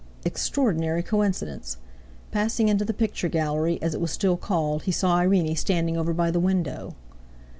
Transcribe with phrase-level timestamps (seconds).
[0.25, 1.77] Extraordinary coincidence!
[2.31, 6.11] Passing into the picture gallery, as it was still called, he saw Irene standing over
[6.11, 6.95] by the window.